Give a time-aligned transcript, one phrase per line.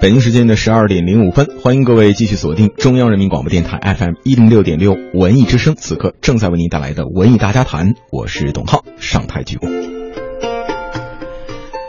[0.00, 9.97] 北京时间的十二点零五分，欢迎各位继续锁定中央人民广播电台 FM 一零六点六文艺之声，此刻正在为您带来的文艺大家谈，我是董浩，上台鞠躬。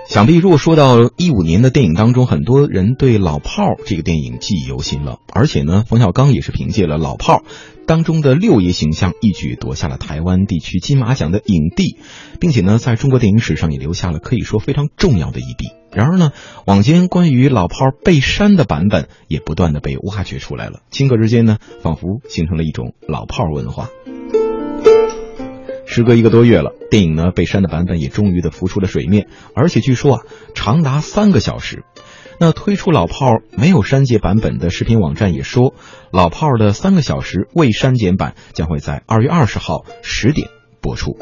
[0.09, 7.37] 想必如果说到一五年的电影当中，很多人对《老炮儿》这个电影记忆犹新了，而且呢，冯小刚也是凭借了《老炮儿》
[7.85, 11.99] 当中的六爷形象，一举夺下了台湾地区金马奖的影帝，
[12.39, 15.67] 并且呢，在中国电影史上也留下了可以说非常重要的一笔。
[15.93, 16.31] 然而呢，
[16.65, 23.89] 网间关于老炮儿被删的版本也不断的被挖掘出来了，顷刻之间呢，仿佛形成了一种老炮儿文化。
[25.91, 30.21] 时隔一个多月了，电影呢被删的版本也终于的浮出了水面，而且据说啊
[30.53, 31.83] 长达三个小时。
[32.39, 35.73] 那推出老炮儿没有删节版本的视频网站也说，
[36.11, 40.47] 老炮儿的三个小时未删减版将会在二月二十号十点
[40.79, 41.17] 播出。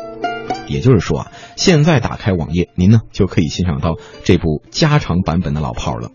[0.67, 3.95] 也就是说啊，现在打开网页，您呢就可以欣赏到
[4.25, 6.11] 这部加长版本的老炮儿了。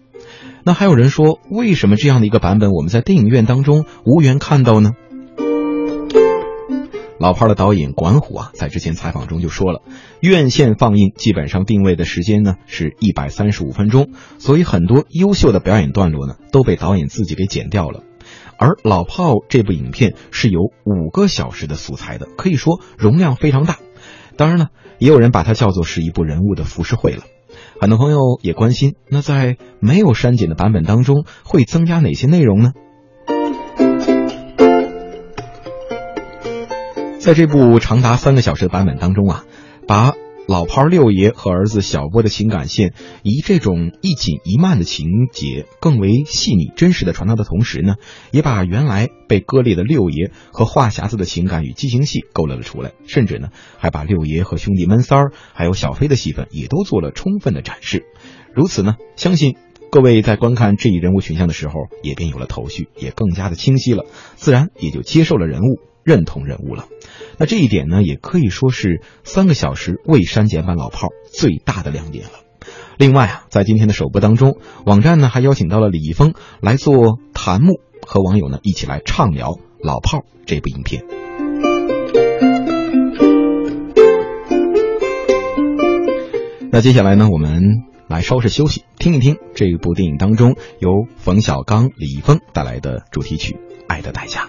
[0.62, 4.92] 那还有人说，为什么这样的一个版本我们在电影院当中无缘看到呢？
[7.23, 9.83] 老炮儿的导演管虎啊，在之前采访中就说了，
[10.20, 14.09] 院线放映基本上定位的时间呢是一百三十五分钟，
[14.41, 18.03] 所以很多优秀的表演段落呢都被导演自己给剪掉了。
[18.59, 23.78] 而《老炮》这部影片是有五个小时的素材的，可以说容量非常大。
[24.37, 27.23] 当然了，也有人把它叫做是一部人物的浮世绘了。
[27.81, 32.73] 很多朋友也关心，那在没有删减的版本当中会增加哪些内容呢？
[37.23, 39.45] 在这部长达三个小时的版本当中啊，
[39.87, 40.12] 把
[40.48, 47.95] 老炮儿六爷和儿子小波的情感线，以这种一紧一慢的情节更为细腻真实的传达的同时呢，
[48.33, 58.03] 也把原来被割裂的六爷和话匣子的情感与激情戏勾勒了出来，甚至呢，还把六爷和兄弟闷三儿还有小飞的戏份也都做了充分的展示。
[58.53, 59.55] 如此呢，相信
[59.93, 65.92] 各位在观看这一人物群像的时候，也便有了头绪，也更加的清晰了，自然也就接受了人物。
[66.05, 66.86] 认同人物了，
[67.39, 72.32] 那这一点呢，也可以说是三个小时未删减版老炮最大的亮点了。
[72.99, 81.04] 另外啊，在今天的首播当中，网站呢还邀请到了李易峰来做弹幕，和网友呢一起来畅聊《老炮》这部影片。
[86.71, 93.54] 那接下来呢，我们来稍事休息，听一听这部电影当中由冯小刚、李易峰带来的主题曲
[93.88, 94.48] 《爱的代价》。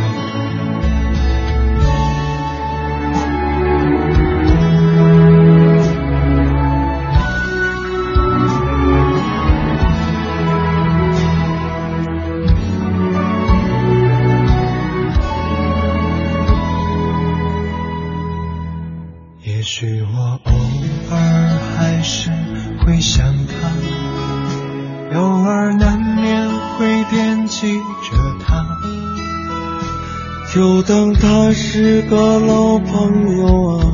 [31.53, 33.85] 是个老朋友啊，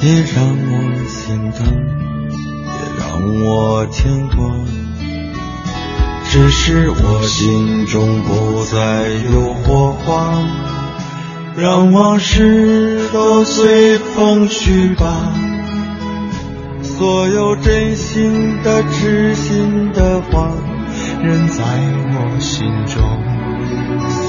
[0.00, 1.66] 别让我心疼，
[2.64, 4.36] 别让我牵挂。
[6.30, 10.44] 只是我心中不再有火花，
[11.56, 15.32] 让往事都随风去吧。
[16.82, 20.50] 所有真心的、痴心的话，
[21.22, 23.02] 仍在我心中。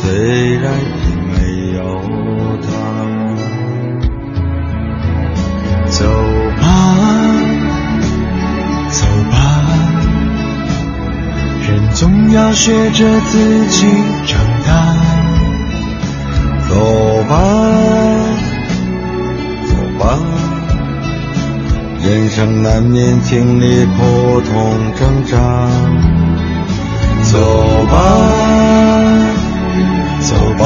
[0.01, 1.83] 虽然已没有
[2.61, 2.67] 他，
[5.89, 6.05] 走
[6.61, 6.63] 吧，
[8.89, 9.35] 走吧，
[11.67, 13.87] 人总要学着自己
[14.25, 14.69] 长大。
[16.69, 16.75] 走
[17.27, 17.31] 吧，
[19.65, 20.19] 走吧。
[22.01, 25.37] 人生难免经历苦痛挣扎，
[27.23, 27.37] 走
[27.91, 27.97] 吧，
[30.21, 30.65] 走吧，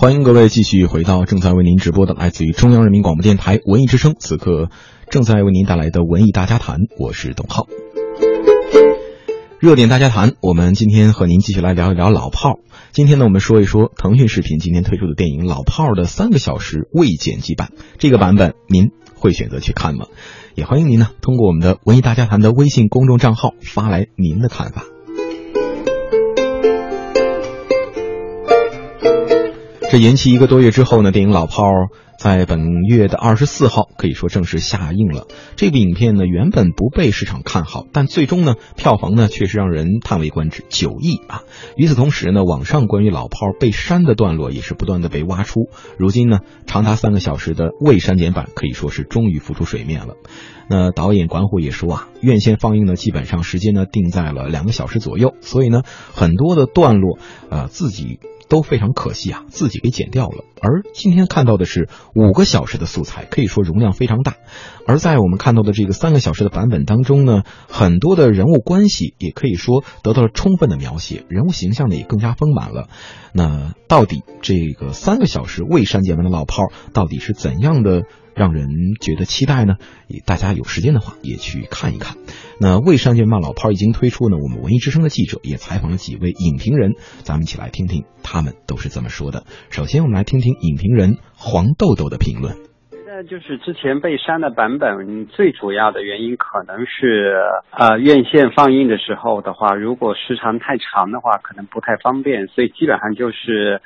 [0.00, 4.70] 欢迎各位继续回到正在为您直播的来自于中央人民广播电台文艺之声，此刻
[5.10, 7.66] 正在为您带来的文艺大家谈，我是董浩。
[9.58, 12.58] 热点大家谈，我们今天和您继续来聊一聊老炮儿。
[12.92, 18.92] 今天呢，我们说一说腾讯视频今天推出的电影《老炮儿》的三个小时未剪辑版，这个版本您。
[19.16, 20.06] 会选择去看吗？
[20.54, 24.84] 也欢迎您呢，通过我们的文艺大家谈的微信公众账号发来您的看法。
[29.90, 31.86] 这延期一个多月之后呢，电影《老炮儿》。
[32.16, 35.26] 在本月的二十四号，可以说正式下映了。
[35.56, 41.42] 这部影片呢，原本不被市场看好，但最终呢，票房呢却是让人叹为观止，九亿啊！
[41.76, 45.70] 与此同时呢，网上关于老炮儿被删的段落也是不断的被挖出。
[45.98, 50.14] 如今呢，长达三个小时的未删减版可以说是终于浮出水面了。
[50.68, 55.82] 那导演管虎也说啊，院线放映呢，基本上时间呢定在了两个小时左右，所以呢，
[56.12, 58.20] 很多的段落，呃，自己。
[58.50, 60.44] 都非常可惜啊，自己给剪掉了。
[60.60, 64.34] 而今天看到的是五个小时的素材，可以说容量非常大。
[64.86, 72.88] 而在我们看到的这个三个小时的版本当中呢，很多的人物关系也可以说得到了充分的描写，人物形象呢也更加丰满了。
[73.32, 78.02] 那到底这个三个小时未删减完的老炮儿到底是怎样的？
[78.40, 78.68] 让人
[79.02, 79.74] 觉得期待呢，
[80.08, 82.16] 也大家有时间的话也去看一看。
[82.58, 89.44] 那未删减版老炮已经推出呢，我们文艺之声的记者也采访了几位影评人，咱们一起来听听他们都是怎么说的。
[89.68, 92.56] 首先，我们来听听影评人黄豆豆的评论。
[92.96, 97.36] 觉得就是之前被删的版本，最主要的原因可能是
[97.76, 103.82] 呃院线放映的时候的话，如果时长太长的话，可能不太方便，所以基本上就是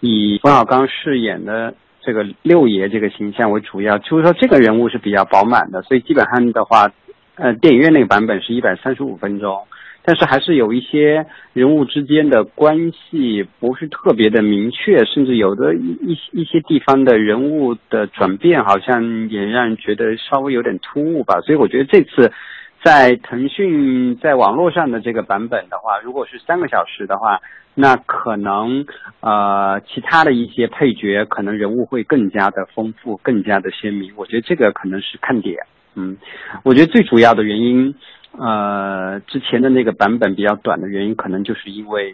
[0.00, 1.74] 以冯小刚饰演的。
[2.02, 6.90] 这个六爷这个形象为主要，就是说这个人物是比较饱满的，所以基本上的话，
[7.36, 9.64] 呃，电影院那个版本是一百三十五分钟，
[10.02, 22.32] 但是还是有一些人物之间的关系不是特别的明确，甚至有的一一一些地方的人物的转变好像也让人觉得稍微有点突兀吧，所以我觉得这次
[22.82, 27.40] 在腾讯在网络上的这个版本的话，如果是三个小时的话。
[27.72, 28.84] 那可能，
[29.20, 34.12] 呃，其他的一些配角可能人物会更加的丰富，更加的鲜明。
[34.16, 35.56] 我觉得这个可能是看点。
[35.94, 36.18] 嗯，
[36.64, 37.94] 我觉得最主要的原因，
[38.36, 42.12] 呃，之前的那个版本比较短的原因，可能就是因为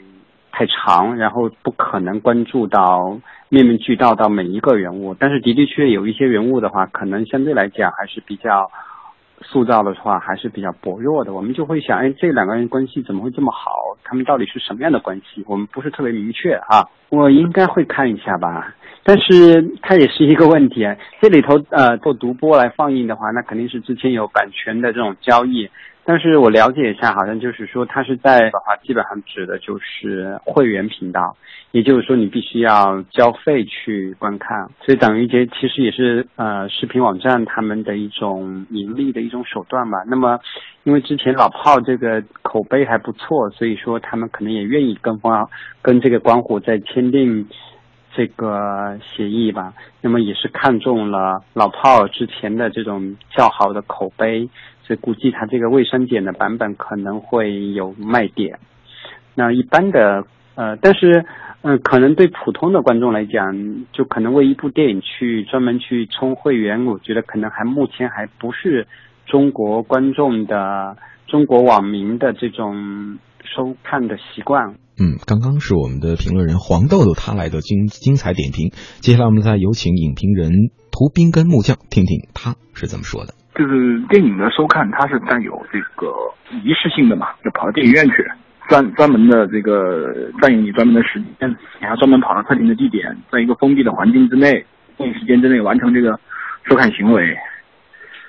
[0.52, 3.18] 太长，然后不可能关注到
[3.48, 5.14] 面面俱到到每一个人物。
[5.18, 8.70] 但是的的确确有一些人物的话，可能相对来讲还是比较。
[9.42, 13.70] 塑造的话还是比较薄弱的，我们就会想，哎，这两个人关系怎么会这么好？
[14.04, 15.44] 他们到底是什么样的关系？
[15.46, 16.86] 我们不是特别明确啊。
[17.10, 18.74] 我应该会看一下吧，
[19.04, 20.86] 但是它也是一个问题。
[21.20, 25.68] 这里头呃做独播来放映的话，那肯定是之前有版权的这种交易。
[26.08, 31.36] 但是我了解一下，好像就是说，它是在的话，基本上指的就是会员频道，
[31.72, 39.98] 也就是说你必须要交费去观看，所以等于这其实也是呃视频网站他们的一种盈利的一种手段吧。
[40.06, 40.38] 那么，
[40.84, 45.50] 因为之前老炮这个口碑还不错，所以说他们可能也愿意跟方
[45.82, 47.48] 跟这个关虎在签订
[48.14, 49.74] 这个协议吧。
[50.00, 54.48] 那么也是看中了老炮之前的这种较好的口碑。
[54.86, 58.58] 所以估计它这个未删减的版本可能会有卖点。
[59.34, 60.24] 那一般的
[60.54, 61.26] 呃，但是
[61.62, 68.86] 嗯，可能对普通的观众来讲，就可能为一部电影去专门去充会员，我觉得可能还目前还不是
[69.26, 74.76] 中国观众的中国网民的这种收看的习惯。
[74.98, 78.70] 嗯，刚刚是我们的评论人黄豆豆他来的精精彩点评。
[79.00, 80.50] 接下来我们再有请影评人
[80.92, 83.34] 涂斌跟木匠听听他是怎么说的。
[83.56, 86.12] 就是电影的收看，它是带有这个
[86.62, 88.24] 仪式性的嘛，就跑到电影院去，
[88.68, 91.48] 专专门的这个占用你专门的时间，
[91.80, 94.64] 你要专门跑到特定的地点，在一个封闭的环境之内，
[94.98, 96.20] 电影时间之内完成这个
[96.64, 97.34] 收看行为，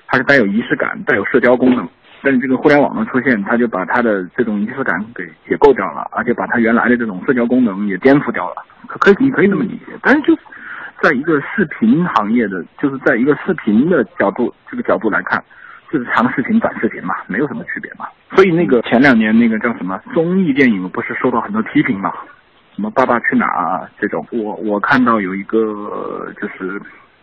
[0.06, 1.86] 它是带有仪式感，带有社交功能。
[2.20, 8.56] 但是这个互联网的出现，它就把它的这种仪式感给解构掉了，而且把它原来的这种社交功能也颠覆掉了。
[8.88, 10.36] 可可以你可以那么理解，但是就
[11.02, 15.42] 在一个视频行业的，就是在一个视频的角度这个角度来看，
[15.90, 18.06] 就是长视频、短视频嘛，没有什么区别嘛。
[18.34, 22.12] 所以那个前两年那个叫什么综艺电影，不是受到很多批评嘛？
[22.74, 26.80] 什么《爸爸去哪儿》这种，我我看到有一个就是。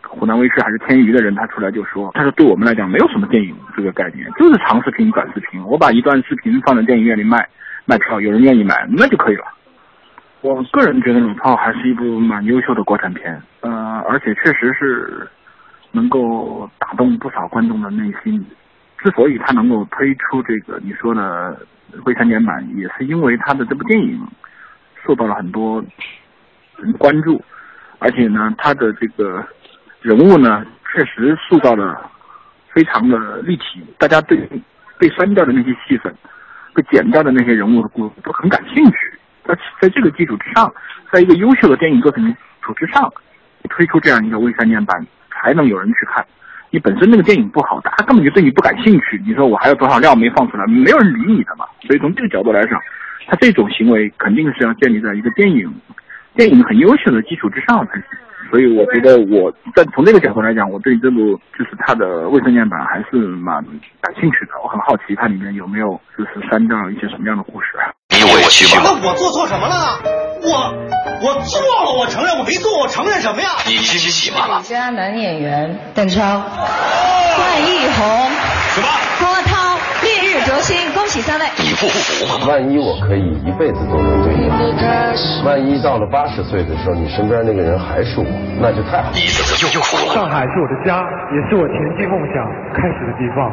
[0.08, 5.62] 湖南卫视还是天娱的人，他出来就说：“他说对我们来讲没有什么电影这个概念，就是长视频、短视频。
[5.63, 7.50] 我把一段视频放在电影院里卖，
[7.86, 9.46] 卖票，有人愿意买，那就可以了。”
[10.46, 15.28] 我个人觉得《鲁炮》还是一部蛮优秀的国产片，呃，而且确实是
[15.92, 18.46] 能够打动不少观众的内心。
[19.00, 21.58] 之所以他能够推出这个你说的
[22.04, 24.22] 未删减版，也是因为他的这部电影
[25.04, 25.84] 受到了很多
[26.78, 27.44] 人关注，
[27.98, 29.44] 而且呢，他的这个。
[30.02, 32.00] 人物呢，确实塑造的
[32.72, 34.48] 非常的立体，大家对
[35.00, 36.16] 被删掉的那些戏份、
[36.75, 38.98] 被剪掉的那些人物的故事都很感兴趣。
[39.48, 40.74] 在在这个基础之上，
[41.12, 43.12] 在一个优秀的电影作品基础之上，
[43.70, 46.25] 推出这样一个未删减版，才能有人去看。
[46.72, 49.22] 你本身那个电影不好，大家根本就对你不感兴趣。
[49.25, 51.66] 你说我还有多少料没放出来，没有人理你的嘛。
[51.88, 52.82] 所以从这个角度来讲，
[53.28, 55.74] 他这种行为肯定是要建立在一个电影
[56.36, 58.04] 电影很优秀的基础之上才行。
[58.52, 63.64] 所以我觉得，我在从这个角度来讲，我对这部就是它的未删减版还是蛮
[64.02, 64.52] 感兴趣的。
[64.64, 67.70] 我很好奇它里面有没有就是删掉一些什么样的故事。
[68.46, 68.84] 委屈吗？
[68.86, 69.98] 那我做错什么了？
[70.44, 70.74] 我
[71.25, 73.50] 我做了，我承认；我没做，我承认什么呀？
[73.66, 74.62] 你知喜吗？
[74.64, 78.06] 佳男演员邓超、万艺红、
[78.75, 78.88] 什么？
[79.18, 81.46] 郭涛、烈日灼心，恭喜三位！
[81.58, 82.46] 你不服吗？
[82.48, 84.46] 万一我可以一辈子都能对你，
[85.44, 88.25] 万一到了八十岁的时候，你身边那个人还是我，
[88.62, 89.10] 那就太好。
[89.16, 90.14] 你怎么又哭了？
[90.14, 91.02] 上海是我的家，
[91.34, 92.46] 也是我前进梦想
[92.78, 93.50] 开始的地方。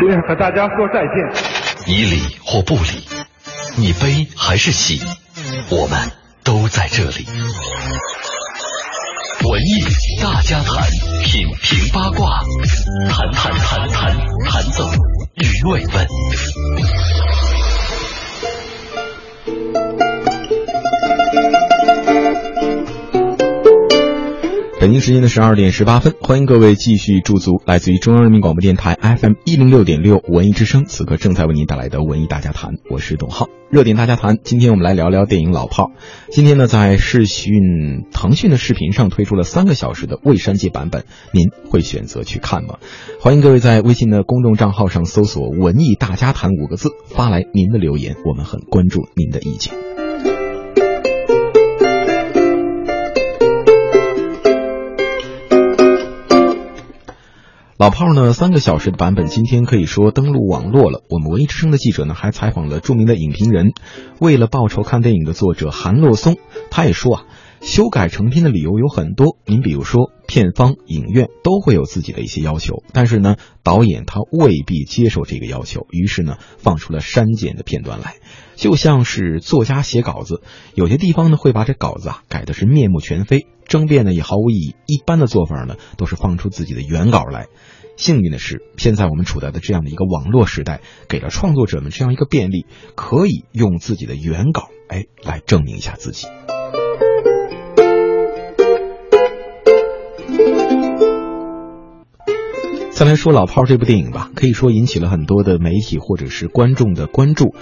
[0.00, 1.92] 今天和大家说再见。
[1.92, 3.04] 以理或不理，
[3.76, 5.02] 你悲还是喜，
[5.70, 5.98] 我们
[6.44, 7.26] 都在这里。
[9.44, 9.84] 文艺
[10.22, 10.88] 大家谈，
[11.24, 12.40] 品评八卦，
[13.10, 14.88] 谈谈谈谈谈走
[15.34, 16.06] 余味问。
[25.00, 33.46] 时间的十二点十八分，欢迎各位继续驻足来自于中央人民广播电台 FM 一零六点六文艺之声，此刻正在为您带来的文艺大家谈，我是董浩。
[33.70, 35.86] 热点大家谈，今天我们来聊聊电影《老炮儿》。
[36.30, 37.52] 今天呢，在视讯
[38.12, 42.78] 腾讯的视频上推出了三个小时的未删节版本，您会选择去看吗？
[43.20, 49.97] 欢迎各位在微信的公众账号上搜索“文艺大家谈”五个字，发来您的留言，我们很关注您的意见。
[57.78, 61.04] 老炮儿呢，三个小时的版本今天可以说登陆网络了。
[61.08, 63.72] 我们文艺之声的记者呢，还采访了著名的影评人，
[64.18, 66.38] 为了报仇看电影的作者韩洛松，
[66.72, 67.26] 他也说啊，
[67.60, 69.36] 修改成片的理由有很多。
[69.44, 78.16] 您比如说，片方、影院都会有自己的一些要求，但是呢，导演他未必接受这个要求，于是呢，放出了删减的片段来。
[78.56, 80.42] 就像是作家写稿子，
[80.74, 84.74] 有些地方呢会把这稿子啊改的是面目全非，争辩呢也毫无意义。
[84.86, 87.46] 一般的做法呢都是放出自己的原稿来。
[87.96, 96.28] 幸运的是，现在我们处在的这样的一个网络时代，给了创作者们这样一个便利，可以用自己的原稿，哎，来证明一下自己。
[102.98, 107.54] 再来说《老炮儿》这部电影吧，可以说引起了很多的媒体或者是观众的关注。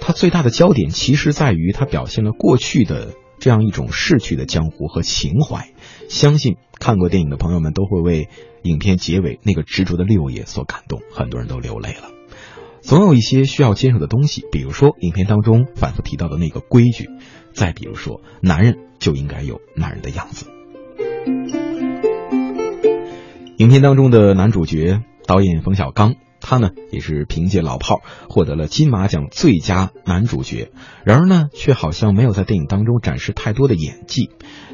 [0.00, 5.68] 它最大的焦点其实在于它表现了过去的这样一种逝去的江湖和情怀。
[6.08, 8.30] 相信看过电影的朋友们都会为
[8.62, 12.08] 影片结尾那个执着的六爷所感动，很多人都流泪了。
[12.80, 17.10] 总有一些需要坚守的东西，比如说影片当中反复提到的那个规矩，
[17.52, 20.46] 再比如说男人就应该有男人的样子。
[23.58, 26.14] 影片当中的男主角导演冯小刚。
[26.40, 27.98] 他呢也是凭借《老炮儿》
[28.32, 30.70] 获得了金马奖最佳男主角。
[31.04, 34.30] 然而呢，却好像没有在电影当中展示太多的演技。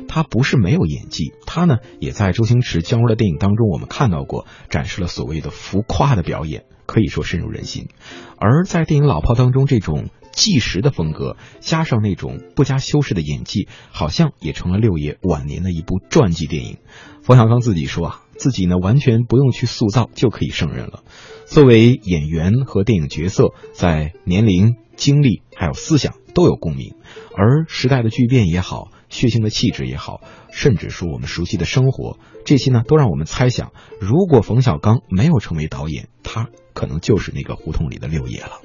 [0.07, 7.89] 他不是没有演技，他呢也在周星驰、姜文的电影当中，我们看到过展示了所谓的浮夸的表演，可以说深入人心。
[8.37, 16.77] 而在电影《老炮》当中，这种纪实的风格，加上那种不加修饰的演技，好像也成了六爷晚年的一部传记电影。
[17.23, 21.03] 冯小刚自己说啊，自己呢完全不用去塑造就可以胜任了。
[21.47, 26.95] 作为演员和电影角色，在年龄、经历还有思想都有共鸣，
[27.37, 28.91] 而时代的巨变也好。
[29.11, 38.61] 血腥的气质也好，甚至说我们熟悉的生活，这些呢，都让我们猜想，如果冯小刚没有成为导演，他可能就是那个胡同里的六爷了。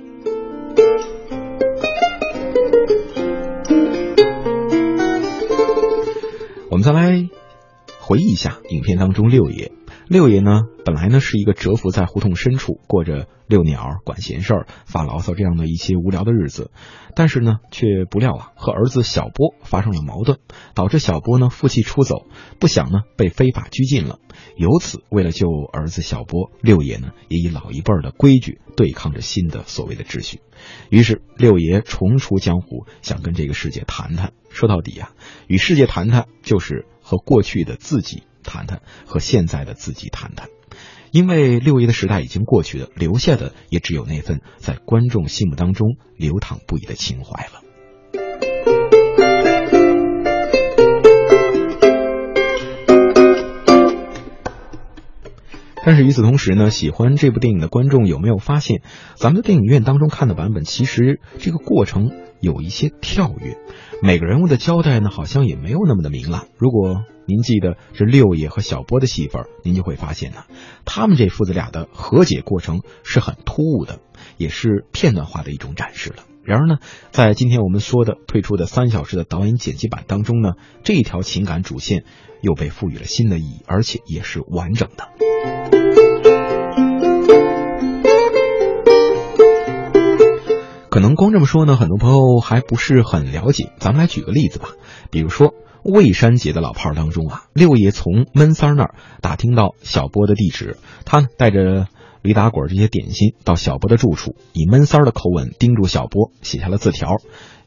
[6.71, 7.29] 我们再来
[8.09, 9.71] 回忆一下影片当中六爷。
[10.07, 16.71] 六爷呢，本来呢是一个蛰伏在胡同深处，过着遛鸟、管闲事儿、发牢骚这样的一些无聊的日子，
[17.15, 20.39] 但是呢，却不料啊，和儿子小波发生了矛盾，
[20.73, 22.25] 导致小波呢负气出走，
[22.57, 24.17] 不想呢被非法拘禁了。
[24.57, 30.41] 由此，为了救儿子小波，六爷呢也以老一辈的规矩对抗着新的所谓的秩序。
[30.89, 34.33] 于是，六爷重出江湖，想跟这个世界谈谈。
[34.49, 35.11] 说到底呀，
[35.45, 38.23] 与世界谈谈，就是和过去的自己。
[38.41, 40.47] 谈谈和现在的自己谈谈，
[41.11, 47.68] 因为六一的时代已经过去了，留下的也只有那份在观众心目当中流淌不已的情怀了。
[55.85, 58.81] 但是与此同时呢，喜欢这部电影的观众有没有发现，
[59.15, 63.57] 咱们的电影院当中看的版本，其实这个过程有一些跳跃，
[64.03, 66.47] 每个人物的交代呢，好像也没有那么的明朗。
[66.57, 70.43] 如果您记得这六爷和小波的戏份，您就会发现呢，
[70.83, 73.99] 他们这父子俩的和解过程是很突兀的，
[74.37, 76.23] 也是片段化的一种展示了。
[76.49, 76.77] 然而呢，
[77.11, 80.53] 在今天我们说的推出的三小时的导演剪辑版当中呢，
[80.83, 82.05] 这一条情感主线
[82.41, 85.03] 又被赋予了新的意义，而且也是完整的。
[90.89, 93.71] 可能光这么说呢，很多朋友还不是很了解。
[93.77, 94.69] 咱们来举个例子吧，
[95.11, 95.53] 比如说。
[95.81, 101.87] 魏山节的老炮儿当中啊，六爷从闷三儿那儿打听到小波的地址，他呢带着
[102.21, 107.17] 驴打滚这些点心到小波的住处，以闷三儿的口吻叮嘱小波，写下了字条：“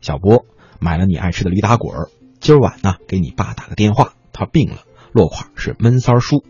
[0.01, 0.45] 小波
[0.79, 1.95] 买了你爱吃的驴打滚，
[2.41, 6.45] 今儿晚呢给你爸打个电话，他病了。”落款是闷三儿叔。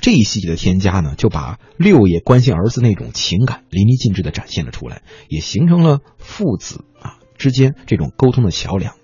[0.00, 8.94] 这一细节的添加呢，就把六爷关心儿子那种情感淋漓尽致的展现了出来，也形成了父子啊之间这种沟通的桥梁。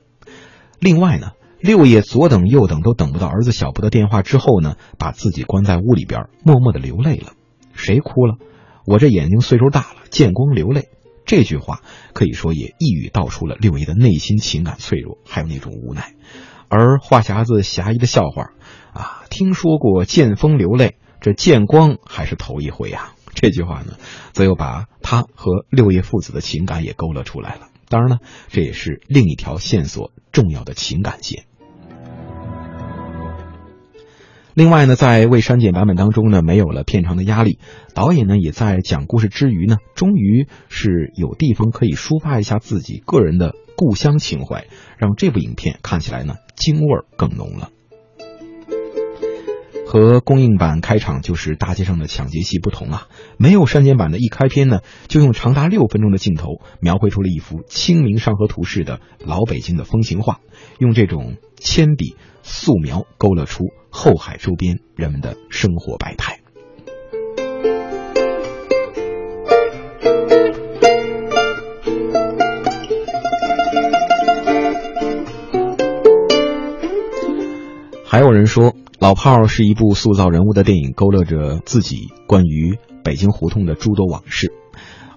[0.79, 1.33] 另外呢。
[1.59, 7.33] 六爷左等右等都等不到儿子小波的电话之后呢，把自己关在屋里边，默默的流泪了。
[7.77, 8.37] 谁哭了？
[8.87, 10.89] 我这眼睛岁数大了，见光流泪。
[11.25, 16.15] 这句话可以说也一语道出了六爷的内心情感脆弱，还有那种无奈。
[16.69, 18.51] 而话匣子侠义的笑话
[18.93, 23.15] 啊，听说过见风流泪，这见光还是头一回啊。
[23.35, 23.97] 这句话呢，
[24.33, 27.69] 则又把他和六爷父子的情感也勾勒出来了。
[27.89, 31.45] 当然呢，这也是另一条线索，重要的情感线。
[34.57, 37.59] 另外呢，在未删减版本当中呢，没有了片长的压力，
[37.93, 44.65] 导演呢也在讲故事之余呢，终于是有地方可以抒发一下自己个人的故乡情怀，
[44.97, 47.69] 让这部影片看起来呢，京味儿更浓了。
[49.87, 53.07] 和公映版开场就是大街上的抢劫戏不同啊，
[53.39, 60.41] 没有删减版的一开篇呢，就用长达六分钟的镜头描绘出了一幅《清明上河图》式的老北京的风情画，
[60.79, 66.41] 用这种铅笔素描勾勒出后海周边人们的生活百态。
[78.05, 78.76] 还有人说。
[79.07, 84.53] 老炮儿是一部塑造人物的电影，勾勒着自己关于北京胡同的诸多往事。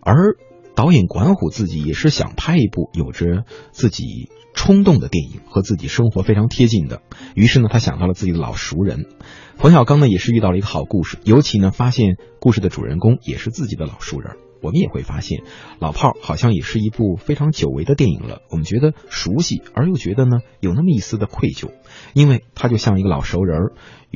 [0.04, 0.38] 而
[0.76, 7.02] 导演管虎自己也是想拍一部有着自己冲动的电影，和自己生活非常贴近的。
[7.34, 9.08] 于是呢，他想到了自己的老熟人
[9.56, 14.36] 冯小刚呢，也是遇到了一个好故事，尤其呢，发现故事的主人公也是自己的老熟人。
[14.62, 15.44] 我们也会发现，
[15.80, 18.42] 老炮儿好像也是一部非常久违的电影了。
[18.50, 21.72] 我们觉得熟悉，而又觉得呢有那么一丝的愧疚，
[22.14, 23.74] 因为他就像一个老熟人儿，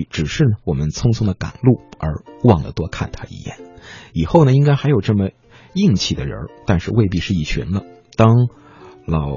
[0.10, 3.58] 只是呢我们匆匆的赶路而忘了多看他一眼。
[4.14, 5.30] 以后呢应该还有这么
[5.74, 7.84] 硬气的人儿，但是未必是一群了。
[8.16, 8.48] 当
[9.06, 9.32] 老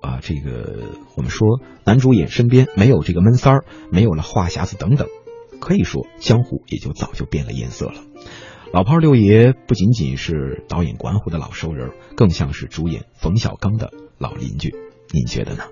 [0.00, 0.82] 啊这个
[1.16, 5.08] 我们说男主演身边没有这个闷三儿，没有了话匣子等等，
[5.60, 7.94] 可以说江湖也就早就变了颜色了。
[8.72, 14.74] 老炮儿六爷不仅仅是导演管虎的老熟人，更像是主演冯小刚的老邻居。
[15.12, 15.62] 您觉得呢？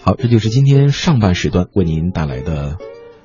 [0.00, 2.76] 好，这就是今天上半时段为您带来的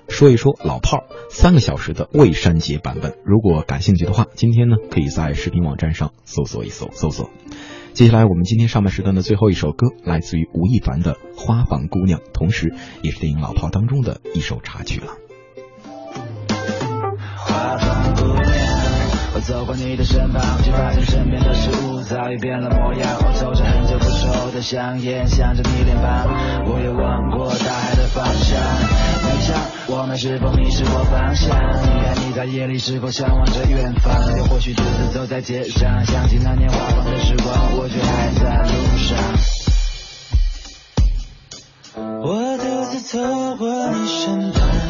[0.08, 3.16] 说一说老炮儿三个小时的未删节版本。
[3.26, 7.30] 如果感兴趣的话，今天呢可以在视频网站上搜索一搜，搜索。
[7.94, 15.14] 接下来我们今天上半时段的最后一首歌，来自于吴亦凡的《花房姑娘》，同时也是电影《老炮》当中的一首插曲了。
[17.38, 18.46] 花房姑娘，
[19.36, 23.16] 我走过你的身旁，却发现身边的事物早已变了模样。
[23.20, 28.93] 我抽着很久不抽的香烟，想着你脸庞，我也望过大海的方向。
[29.88, 31.50] 我们是否迷失过方向？
[31.50, 34.38] 你看你在夜里是否向往着远方？
[34.38, 39.18] 又或许独自走在街上，想起那年花放的时光，我却还在路上。
[42.22, 44.83] 我独自走过你身旁。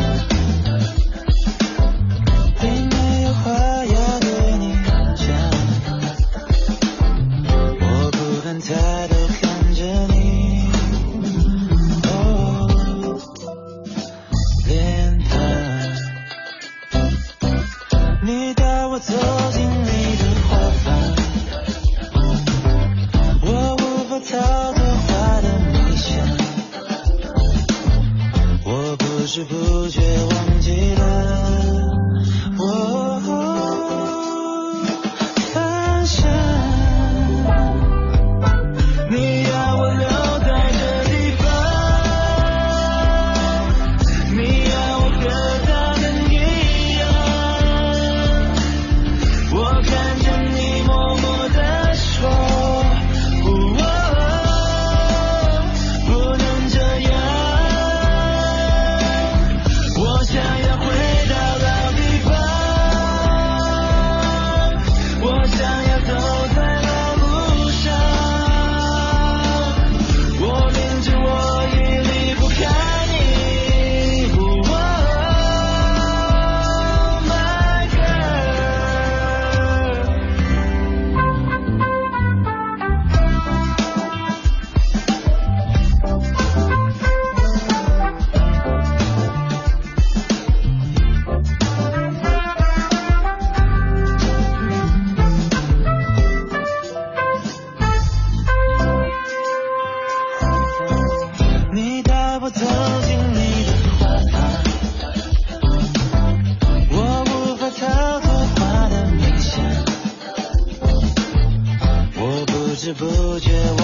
[112.94, 113.83] 不知不觉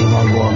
[0.00, 0.49] 喜欢我